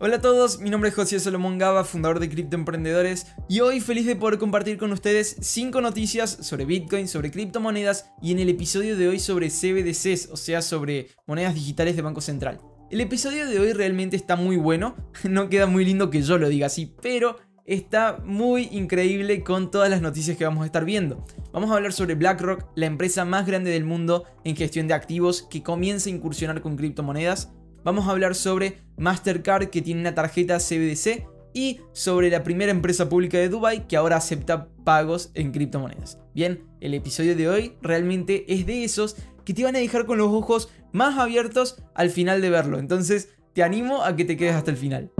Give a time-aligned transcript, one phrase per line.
[0.00, 3.80] Hola a todos, mi nombre es José Solomón Gaba, fundador de Cripto Emprendedores, y hoy
[3.80, 8.48] feliz de poder compartir con ustedes 5 noticias sobre Bitcoin, sobre criptomonedas y en el
[8.48, 12.60] episodio de hoy sobre CBDCs, o sea, sobre monedas digitales de Banco Central.
[12.90, 16.48] El episodio de hoy realmente está muy bueno, no queda muy lindo que yo lo
[16.48, 21.24] diga así, pero está muy increíble con todas las noticias que vamos a estar viendo.
[21.52, 25.42] Vamos a hablar sobre BlackRock, la empresa más grande del mundo en gestión de activos
[25.42, 27.52] que comienza a incursionar con criptomonedas.
[27.84, 33.10] Vamos a hablar sobre Mastercard que tiene una tarjeta CBDC y sobre la primera empresa
[33.10, 36.18] pública de Dubai que ahora acepta pagos en criptomonedas.
[36.34, 40.16] Bien, el episodio de hoy realmente es de esos que te van a dejar con
[40.16, 42.78] los ojos más abiertos al final de verlo.
[42.78, 45.12] Entonces, te animo a que te quedes hasta el final.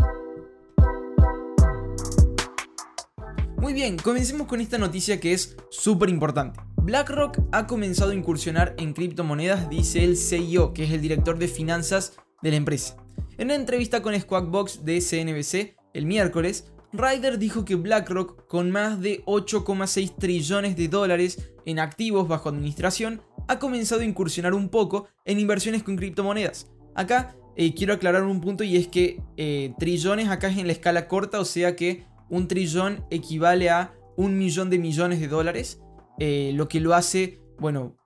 [3.59, 6.61] Muy bien, comencemos con esta noticia que es súper importante.
[6.77, 11.49] BlackRock ha comenzado a incursionar en criptomonedas, dice el CEO, que es el director de
[11.49, 12.97] finanzas de la empresa.
[13.39, 19.01] En una entrevista con Squawkbox de CNBC el miércoles, Ryder dijo que BlackRock, con más
[19.01, 25.09] de 8,6 trillones de dólares en activos bajo administración, ha comenzado a incursionar un poco
[25.25, 26.71] en inversiones con criptomonedas.
[26.95, 30.73] Acá eh, quiero aclarar un punto y es que eh, trillones acá es en la
[30.73, 35.81] escala corta, o sea que un trillón equivale a un millón de millones de dólares,
[36.19, 37.97] eh, lo que lo hace, bueno,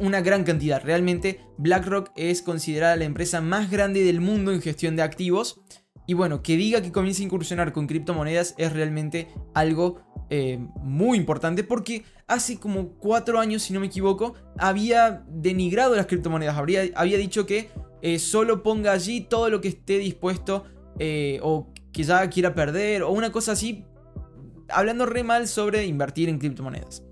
[0.00, 0.82] una gran cantidad.
[0.82, 5.60] Realmente BlackRock es considerada la empresa más grande del mundo en gestión de activos.
[6.06, 10.00] Y bueno, que diga que comienza a incursionar con criptomonedas es realmente algo
[10.30, 16.06] eh, muy importante porque hace como cuatro años, si no me equivoco, había denigrado las
[16.06, 16.56] criptomonedas.
[16.56, 17.70] Habría, había dicho que
[18.02, 20.64] eh, solo ponga allí todo lo que esté dispuesto
[21.42, 23.84] o que ya quiera perder o una cosa así,
[24.68, 27.02] hablando re mal sobre invertir en criptomonedas.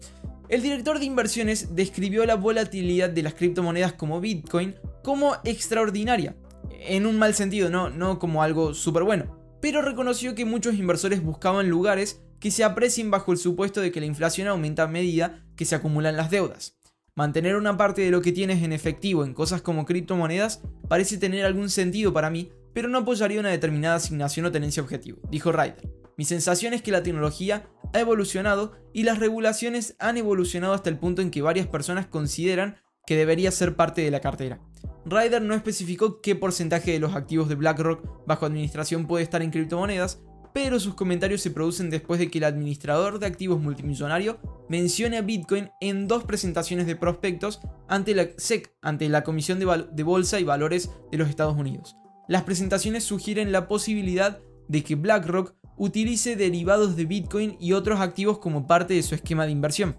[0.51, 6.35] El director de inversiones describió la volatilidad de las criptomonedas como Bitcoin como extraordinaria,
[6.71, 11.23] en un mal sentido, no, no como algo súper bueno, pero reconoció que muchos inversores
[11.23, 15.47] buscaban lugares que se aprecien bajo el supuesto de que la inflación aumenta a medida
[15.55, 16.77] que se acumulan las deudas.
[17.15, 21.45] Mantener una parte de lo que tienes en efectivo en cosas como criptomonedas parece tener
[21.45, 26.00] algún sentido para mí pero no apoyaría una determinada asignación o tenencia objetivo, dijo Ryder.
[26.21, 30.99] Mi sensación es que la tecnología ha evolucionado y las regulaciones han evolucionado hasta el
[30.99, 32.77] punto en que varias personas consideran
[33.07, 34.61] que debería ser parte de la cartera.
[35.07, 39.51] Ryder no especificó qué porcentaje de los activos de BlackRock bajo administración puede estar en
[39.51, 40.21] criptomonedas,
[40.53, 45.23] pero sus comentarios se producen después de que el administrador de activos multimillonario mencione a
[45.23, 50.45] Bitcoin en dos presentaciones de prospectos ante la SEC, ante la Comisión de Bolsa y
[50.45, 51.97] Valores de los Estados Unidos
[52.31, 54.39] las presentaciones sugieren la posibilidad
[54.69, 59.47] de que BlackRock utilice derivados de Bitcoin y otros activos como parte de su esquema
[59.47, 59.97] de inversión.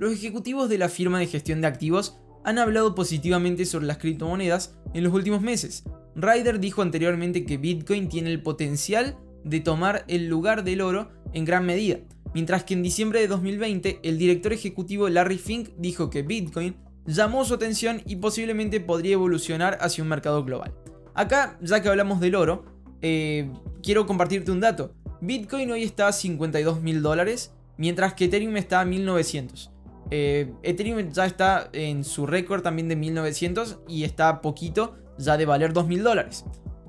[0.00, 4.76] Los ejecutivos de la firma de gestión de activos han hablado positivamente sobre las criptomonedas
[4.92, 5.84] en los últimos meses.
[6.16, 11.44] Ryder dijo anteriormente que Bitcoin tiene el potencial de tomar el lugar del oro en
[11.44, 12.00] gran medida,
[12.34, 16.74] mientras que en diciembre de 2020 el director ejecutivo Larry Fink dijo que Bitcoin
[17.06, 20.74] llamó su atención y posiblemente podría evolucionar hacia un mercado global.
[21.14, 22.64] Acá, ya que hablamos del oro,
[23.00, 23.48] eh,
[23.82, 24.94] quiero compartirte un dato.
[25.20, 29.70] Bitcoin hoy está a 52 mil dólares, mientras que Ethereum está a 1900.
[30.10, 35.36] Eh, Ethereum ya está en su récord también de 1900 y está a poquito ya
[35.36, 36.44] de valer 2000 dólares.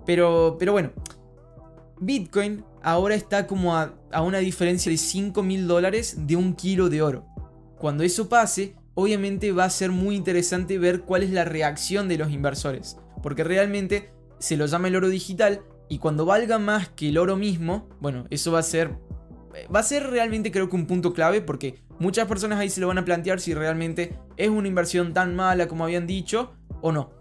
[0.06, 0.92] Pero, pero bueno,
[2.00, 6.90] Bitcoin ahora está como a, a una diferencia de 5 mil dólares de un kilo
[6.90, 7.26] de oro.
[7.78, 12.18] Cuando eso pase, obviamente va a ser muy interesante ver cuál es la reacción de
[12.18, 17.10] los inversores porque realmente se lo llama el oro digital y cuando valga más que
[17.10, 18.98] el oro mismo, bueno, eso va a ser
[19.74, 22.88] va a ser realmente creo que un punto clave porque muchas personas ahí se lo
[22.88, 27.12] van a plantear si realmente es una inversión tan mala como habían dicho o no.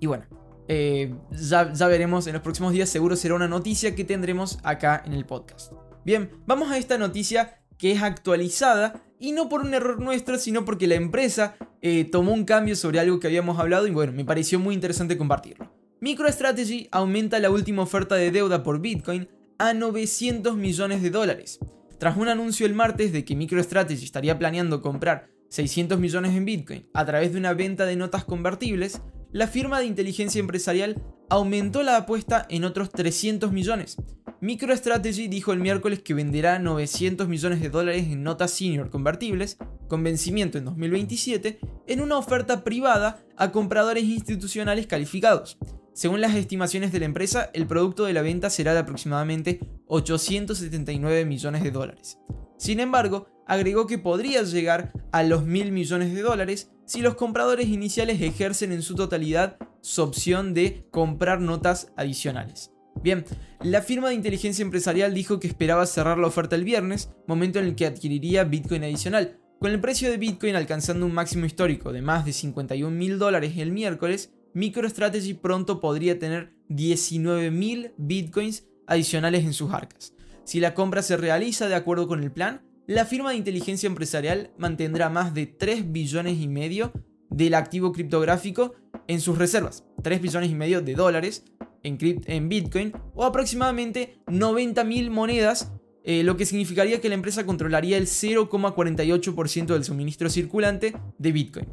[0.00, 0.24] Y bueno,
[0.66, 5.12] eh, ya, veremos en los próximos días, seguro será una noticia que tendremos acá en
[5.12, 5.72] el podcast.
[6.04, 10.64] Bien, vamos a esta noticia que es actualizada y no por un error nuestro, sino
[10.64, 14.24] porque la empresa eh, tomó un cambio sobre algo que habíamos hablado y bueno, me
[14.24, 15.83] pareció muy interesante compartirlo.
[16.00, 21.58] MicroStrategy aumenta la última oferta de deuda por Bitcoin a 900 millones de dólares.
[21.98, 26.88] Tras un anuncio el martes de que MicroStrategy estaría planeando comprar 600 millones en Bitcoin
[26.92, 29.00] a través de una venta de notas convertibles,
[29.32, 31.00] la firma de inteligencia empresarial
[31.30, 33.96] aumentó la apuesta en otros 300 millones,
[34.44, 39.56] MicroStrategy dijo el miércoles que venderá 900 millones de dólares en notas senior convertibles,
[39.88, 45.56] con vencimiento en 2027, en una oferta privada a compradores institucionales calificados.
[45.94, 51.24] Según las estimaciones de la empresa, el producto de la venta será de aproximadamente 879
[51.24, 52.18] millones de dólares.
[52.58, 57.68] Sin embargo, agregó que podría llegar a los mil millones de dólares si los compradores
[57.68, 62.72] iniciales ejercen en su totalidad su opción de comprar notas adicionales.
[63.00, 63.24] Bien,
[63.60, 67.66] la firma de inteligencia empresarial dijo que esperaba cerrar la oferta el viernes, momento en
[67.66, 69.38] el que adquiriría Bitcoin adicional.
[69.60, 73.54] Con el precio de Bitcoin alcanzando un máximo histórico de más de 51 mil dólares
[73.58, 80.14] el miércoles, MicroStrategy pronto podría tener 19 mil Bitcoins adicionales en sus arcas.
[80.44, 84.50] Si la compra se realiza de acuerdo con el plan, la firma de inteligencia empresarial
[84.58, 86.92] mantendrá más de 3 billones y medio
[87.30, 88.74] del activo criptográfico
[89.08, 91.44] en sus reservas, 3 billones y medio de dólares
[91.82, 95.72] en, Bitcoin o aproximadamente 90 mil monedas,
[96.04, 101.66] eh, lo que significaría que la empresa controlaría el 0,48% del suministro circulante de Bitcoin.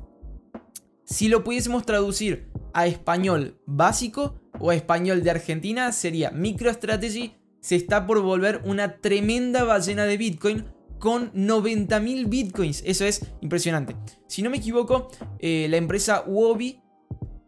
[1.04, 7.76] Si lo pudiésemos traducir a español básico o a español de Argentina, sería MicroStrategy se
[7.76, 10.66] está por volver una tremenda ballena de Bitcoin
[11.00, 12.84] con 90.000 bitcoins.
[12.86, 13.96] Eso es impresionante.
[14.28, 15.10] Si no me equivoco,
[15.40, 16.82] eh, la empresa Wobi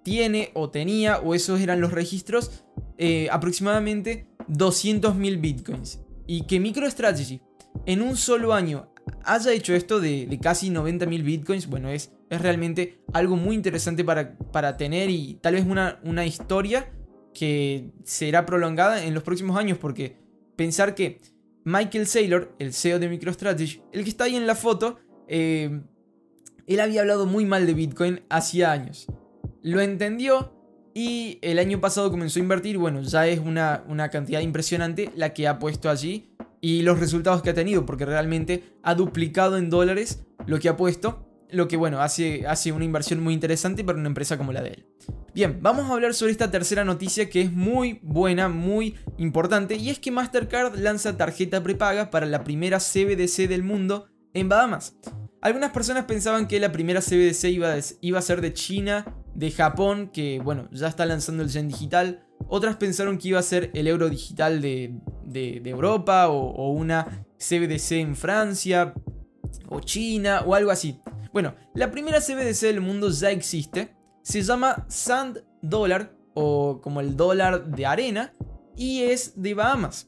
[0.03, 2.63] tiene o tenía, o esos eran los registros,
[2.97, 5.99] eh, aproximadamente 200.000 bitcoins.
[6.27, 7.41] Y que MicroStrategy
[7.85, 8.91] en un solo año
[9.23, 14.37] haya hecho esto de, casi 90.000 bitcoins, bueno, es, es realmente algo muy interesante para,
[14.37, 16.91] para tener y tal vez una, una historia
[17.33, 20.17] que será prolongada en los próximos años, porque
[20.55, 21.19] pensar que
[21.65, 25.81] Michael Saylor, el CEO de MicroStrategy, el que está ahí en la foto, eh,
[26.67, 29.07] él había hablado muy mal de Bitcoin hacía años.
[29.61, 30.53] Lo entendió
[30.93, 32.77] y el año pasado comenzó a invertir.
[32.77, 36.29] Bueno, ya es una, una cantidad impresionante la que ha puesto allí
[36.61, 40.77] y los resultados que ha tenido, porque realmente ha duplicado en dólares lo que ha
[40.77, 44.61] puesto lo que bueno, hace, hace una inversión muy interesante para una empresa como la
[44.61, 44.85] de él.
[45.33, 49.89] Bien, vamos a hablar sobre esta tercera noticia que es muy buena, muy importante, y
[49.89, 54.95] es que Mastercard lanza tarjeta prepaga para la primera CBDC del mundo en Bahamas.
[55.41, 59.05] Algunas personas pensaban que la primera CBDC iba, iba a ser de China,
[59.35, 62.25] de Japón, que bueno, ya está lanzando el yen digital.
[62.47, 64.95] Otras pensaron que iba a ser el euro digital de,
[65.65, 68.93] Europa o, o una CBDC en Francia
[69.67, 70.99] o China o algo así.
[71.33, 73.95] Bueno, la primera CBDC del mundo ya existe.
[74.21, 78.33] Se llama Sand Dollar o como el dólar de arena
[78.77, 80.07] y es de Bahamas.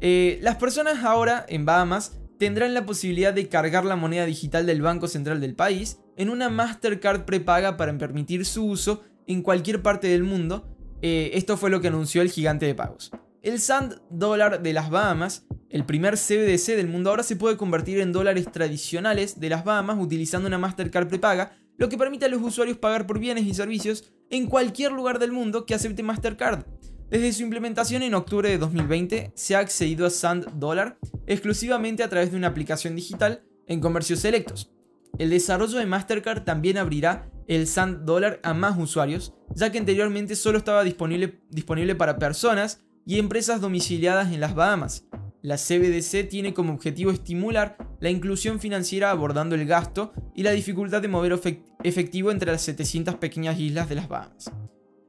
[0.00, 4.80] Eh, las personas ahora en Bahamas tendrán la posibilidad de cargar la moneda digital del
[4.80, 10.06] Banco Central del país en una Mastercard prepaga para permitir su uso en cualquier parte
[10.06, 10.68] del mundo.
[11.02, 13.10] Eh, esto fue lo que anunció el gigante de pagos.
[13.42, 18.00] El Sand Dollar de las Bahamas el primer CBDC del mundo ahora se puede convertir
[18.00, 22.42] en dólares tradicionales de las Bahamas utilizando una Mastercard prepaga, lo que permite a los
[22.42, 26.64] usuarios pagar por bienes y servicios en cualquier lugar del mundo que acepte Mastercard.
[27.08, 32.08] Desde su implementación en octubre de 2020, se ha accedido a Sand Dollar exclusivamente a
[32.08, 34.72] través de una aplicación digital en comercios selectos.
[35.18, 40.34] El desarrollo de Mastercard también abrirá el Sand Dollar a más usuarios, ya que anteriormente
[40.34, 45.08] solo estaba disponible, disponible para personas y empresas domiciliadas en las Bahamas,
[45.42, 51.02] la CBDC tiene como objetivo estimular la inclusión financiera abordando el gasto y la dificultad
[51.02, 51.38] de mover
[51.82, 54.52] efectivo entre las 700 pequeñas islas de las Bahamas.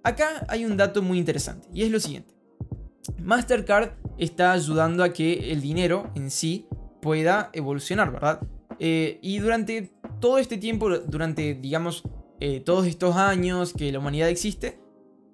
[0.03, 2.33] Acá hay un dato muy interesante y es lo siguiente.
[3.17, 6.67] Mastercard está ayudando a que el dinero en sí
[7.01, 8.41] pueda evolucionar, ¿verdad?
[8.79, 12.03] Eh, y durante todo este tiempo, durante, digamos,
[12.39, 14.79] eh, todos estos años que la humanidad existe,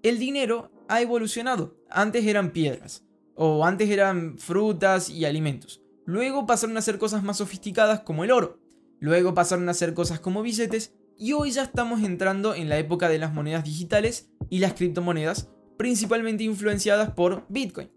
[0.04, 1.76] el dinero ha evolucionado.
[1.90, 3.06] Antes eran piedras,
[3.38, 5.82] o antes eran frutas y alimentos.
[6.06, 8.60] Luego pasaron a ser cosas más sofisticadas como el oro.
[9.00, 13.10] Luego pasaron a ser cosas como billetes y hoy ya estamos entrando en la época
[13.10, 17.92] de las monedas digitales y las criptomonedas, principalmente influenciadas por Bitcoin.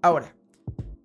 [0.00, 0.36] Ahora,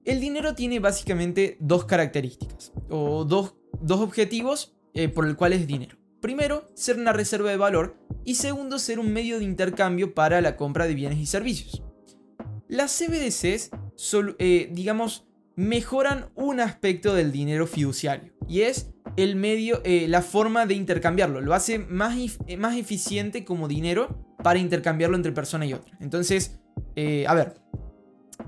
[0.05, 3.55] el dinero tiene básicamente dos características, o dos,
[3.89, 5.97] objetivos eh, por el cual es dinero.
[6.21, 10.57] Primero, ser una reserva de valor y segundo, ser un medio de intercambio para la
[10.57, 11.81] compra de bienes y servicios.
[12.67, 13.71] Las CBDCs,
[14.39, 20.65] eh, digamos, mejoran un aspecto del dinero fiduciario y es el medio, eh, la forma
[20.65, 21.41] de intercambiarlo.
[21.41, 22.15] Lo hace más,
[22.47, 25.95] eh, más eficiente como dinero para intercambiarlo entre persona y otra.
[25.99, 26.59] Entonces,
[27.27, 27.55] a ver,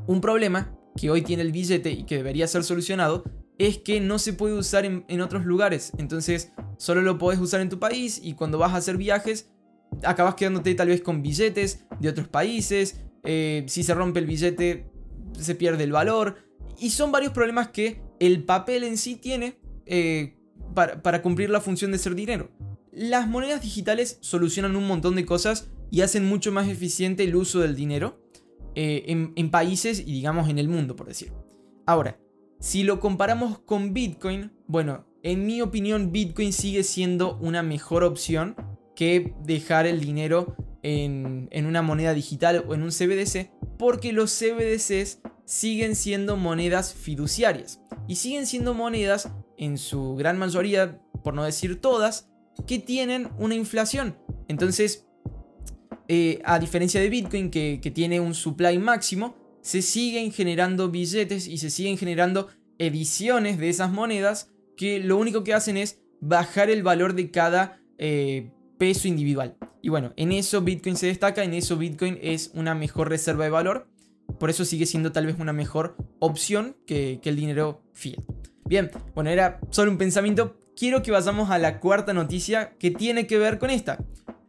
[0.07, 3.23] un problema que hoy tiene el billete y que debería ser solucionado
[3.57, 5.93] es que no se puede usar en, en, otros lugares.
[5.97, 9.49] Entonces, solo lo puedes usar en tu país y cuando vas a hacer viajes,
[10.03, 14.85] acabas quedándote tal vez con billetes de otros países eh, si se rompe el billete
[15.39, 16.37] se pierde el valor.
[16.79, 20.35] Y son varios problemas que el papel en sí tiene eh,
[20.73, 22.49] para, cumplir la función de ser dinero.
[22.91, 27.59] Las monedas digitales solucionan un montón de cosas y hacen mucho más eficiente el uso
[27.59, 28.21] del dinero
[28.73, 31.31] eh, en, en países y digamos en el mundo, por decir.
[31.85, 32.19] Ahora,
[32.59, 38.55] si lo comparamos con Bitcoin, bueno, en mi opinión Bitcoin sigue siendo una mejor opción
[38.95, 40.55] que dejar el dinero
[40.85, 47.81] en, una moneda digital o en un CBDC, porque los CBDCs siguen siendo monedas fiduciarias
[48.07, 52.29] y siguen siendo monedas en su gran mayoría, por no decir todas,
[52.67, 54.15] que tienen una inflación.
[54.47, 55.07] Entonces,
[56.07, 61.57] eh, a diferencia de Bitcoin, que, tiene un supply máximo, se siguen generando billetes y
[61.57, 66.83] se siguen generando ediciones de esas monedas que lo único que hacen es bajar el
[66.83, 69.57] valor de cada eh, peso individual.
[69.81, 73.51] Y bueno, en eso Bitcoin se destaca, en eso Bitcoin es una mejor reserva de
[73.51, 73.87] valor,
[74.39, 78.19] por eso sigue siendo tal vez una mejor opción que, que el dinero fiat.
[78.65, 80.57] Bien, bueno, era solo un pensamiento.
[80.75, 84.03] Quiero que vayamos a la cuarta noticia que tiene que ver con esta.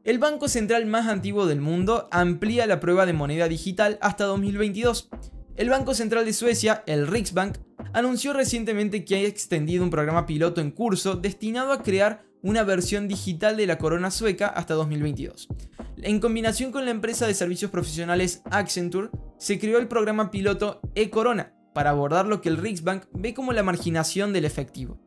[0.05, 5.09] El banco central más antiguo del mundo amplía la prueba de moneda digital hasta 2022.
[5.57, 7.57] El Banco Central de Suecia, el Riksbank,
[7.95, 13.09] anunció recientemente que ha extendido un programa piloto en curso destinado a crear una versión
[13.09, 15.49] digital de la corona sueca hasta 2022.
[16.03, 21.55] En combinación con la empresa de servicios profesionales Accenture, se creó el programa piloto e-corona
[21.75, 24.99] para abordar lo que el Riksbank ve como la marginación del efectivo.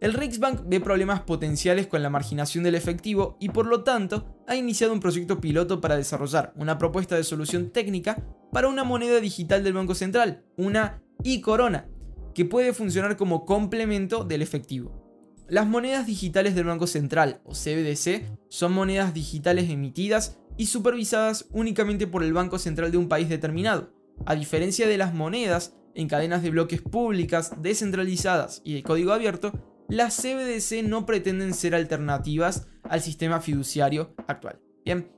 [0.00, 4.56] El Riksbank ve problemas potenciales con la marginación del efectivo y por lo tanto ha
[4.56, 9.62] iniciado un proyecto piloto para desarrollar una propuesta de solución técnica para una moneda digital
[9.62, 11.88] del Banco Central, una e-corona,
[12.34, 15.01] que puede funcionar como complemento del efectivo.
[15.48, 22.06] Las monedas digitales del Banco Central, o CBDC, son monedas digitales emitidas y supervisadas únicamente
[22.06, 23.92] por el Banco Central de un país determinado,
[24.24, 29.52] a diferencia de las monedas en cadenas de bloques públicas, descentralizadas y de código abierto,
[29.88, 34.60] las CBDC no pretenden ser alternativas al sistema fiduciario actual.
[34.84, 35.10] Bien,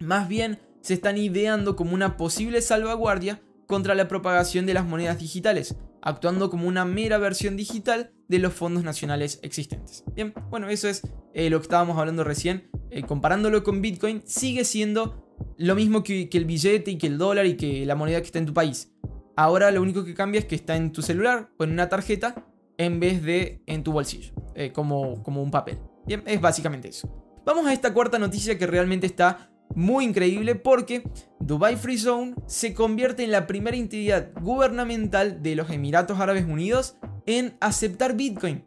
[0.00, 5.18] más bien se están ideando como una posible salvaguardia contra la propagación de las monedas
[5.18, 10.04] digitales, actuando como una mera versión digital de los fondos nacionales existentes.
[10.14, 11.02] Bien, bueno, eso es
[11.34, 12.70] eh, lo que estábamos hablando recién.
[12.90, 15.26] Eh, comparándolo con Bitcoin, sigue siendo
[15.58, 18.38] lo mismo que, el billete y que el dólar y que la moneda que está
[18.38, 18.92] en tu país.
[19.36, 22.46] Ahora lo único que cambia es que está en tu celular o en una tarjeta
[22.78, 25.78] en vez de en tu bolsillo, eh, como, como un papel.
[26.06, 27.12] Bien, es básicamente eso.
[27.44, 31.02] Vamos a esta cuarta noticia que realmente está muy increíble porque
[31.40, 36.96] Dubai Free Zone se convierte en la primera entidad gubernamental de los Emiratos Árabes Unidos
[37.38, 38.64] en aceptar Bitcoin.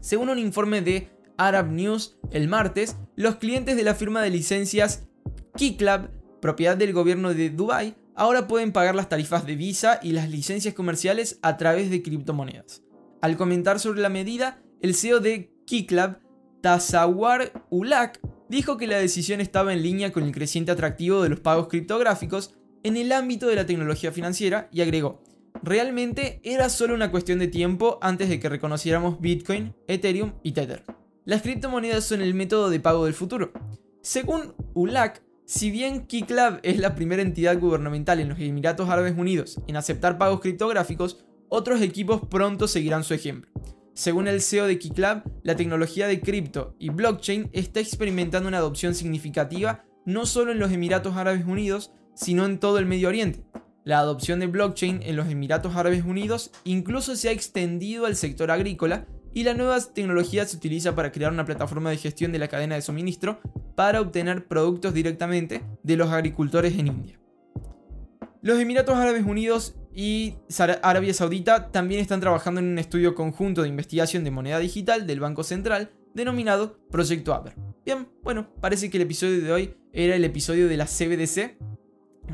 [0.00, 5.08] Según un informe de Arab News el martes, los clientes de la firma de licencias
[5.56, 6.10] Kiklab,
[6.40, 10.74] propiedad del gobierno de Dubai, ahora pueden pagar las tarifas de Visa y las licencias
[10.74, 12.82] comerciales a través de criptomonedas.
[13.20, 16.20] Al comentar sobre la medida, el CEO de Kiklab,
[16.60, 21.40] Tasawar Ulak, dijo que la decisión estaba en línea con el creciente atractivo de los
[21.40, 25.22] pagos criptográficos en el ámbito de la tecnología financiera y agregó,
[25.62, 30.84] realmente era solo una cuestión de tiempo antes de que reconociéramos Bitcoin, Ethereum y Tether.
[31.24, 33.52] Las criptomonedas son el método de pago del futuro.
[34.00, 39.60] Según ULAC, si bien KeyClub es la primera entidad gubernamental en los Emiratos Árabes Unidos
[39.66, 43.50] en aceptar pagos criptográficos, otros equipos pronto seguirán su ejemplo.
[43.94, 48.94] Según el CEO de KeyClub, la tecnología de cripto y blockchain está experimentando una adopción
[48.94, 53.44] significativa no solo en los Emiratos Árabes Unidos, sino en todo el Medio Oriente.
[53.84, 58.52] La adopción de blockchain en los Emiratos Árabes Unidos incluso se ha extendido al sector
[58.52, 62.48] agrícola y la nueva tecnología se utiliza para crear una plataforma de gestión de la
[62.48, 63.40] cadena de suministro
[63.74, 67.18] para obtener productos directamente de los agricultores en India.
[68.40, 70.34] Los Emiratos Árabes Unidos y
[70.82, 75.20] Arabia Saudita también están trabajando en un estudio conjunto de investigación de moneda digital del
[75.20, 77.54] Banco Central denominado Proyecto Aber.
[77.84, 81.56] Bien, bueno, parece que el episodio de hoy era el episodio de la CBDC.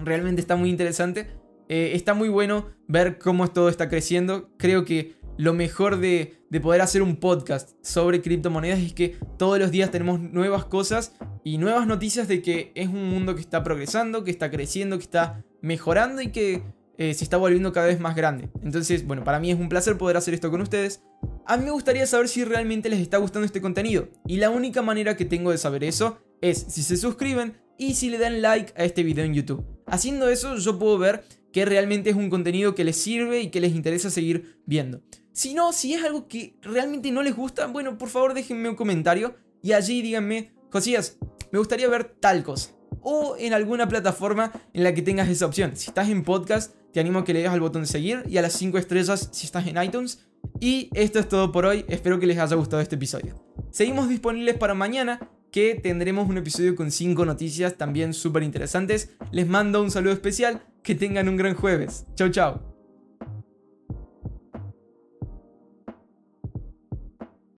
[0.05, 1.38] Realmente está muy interesante.
[1.69, 4.51] Eh, está muy bueno ver cómo todo está creciendo.
[4.57, 9.59] Creo que lo mejor de, de, poder hacer un podcast sobre criptomonedas es que todos
[9.59, 13.63] los días tenemos nuevas cosas y nuevas noticias de que es un mundo que está
[13.63, 16.63] progresando, que está creciendo, que está mejorando y que
[16.97, 18.51] eh, se está volviendo cada vez más grande.
[18.63, 21.05] Entonces, bueno, para mí es un placer poder hacer esto con ustedes.
[21.47, 24.09] A mí me gustaría saber si realmente les está gustando este contenido.
[24.27, 28.11] Y la única manera que tengo de saber eso es si se suscriben y si
[28.11, 29.65] le dan like a este video en YouTube.
[29.87, 33.61] Haciendo eso yo puedo ver que realmente es un contenido que les sirve y que
[33.61, 35.03] les interesa seguir viendo.
[35.33, 38.75] Si no, si es algo que realmente no les gusta, bueno, por favor déjenme un
[38.75, 41.19] comentario y allí díganme, Josías,
[41.53, 42.71] me gustaría ver tal cosa.
[43.01, 45.77] O en alguna plataforma en la que tengas esa opción.
[45.77, 48.39] Si estás en podcast, te animo a que le des al botón de seguir y
[48.39, 50.27] a las 5 estrellas si estás en iTunes.
[50.61, 53.45] Y esto es todo por hoy, espero que les haya gustado este episodio.
[53.71, 59.11] Seguimos disponibles para mañana, que tendremos un episodio con 5 noticias también súper interesantes.
[59.31, 62.07] Les mando un saludo especial, que tengan un gran jueves.
[62.17, 62.68] Chau chau.